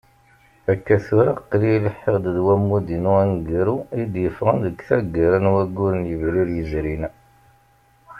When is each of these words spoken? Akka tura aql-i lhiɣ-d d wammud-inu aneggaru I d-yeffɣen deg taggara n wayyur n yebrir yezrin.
Akka 0.71 0.95
tura 1.05 1.29
aql-i 1.37 1.75
lhiɣ-d 1.85 2.25
d 2.35 2.37
wammud-inu 2.45 3.13
aneggaru 3.23 3.77
I 4.01 4.03
d-yeffɣen 4.11 4.57
deg 4.65 4.75
taggara 4.87 5.37
n 5.43 5.51
wayyur 5.53 5.93
n 5.97 6.03
yebrir 6.09 6.49
yezrin. 6.57 7.03